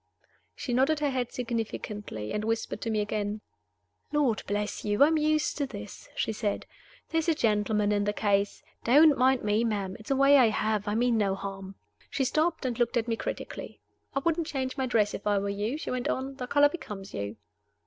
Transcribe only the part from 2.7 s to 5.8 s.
to me again. "Lord bless you, I'm used to